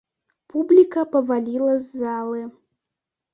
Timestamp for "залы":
2.05-2.41